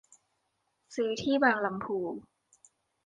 [0.95, 1.97] ซื้อที่บางลำภู